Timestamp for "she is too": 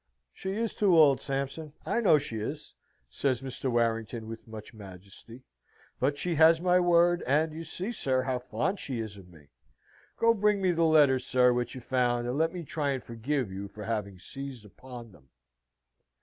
0.33-0.97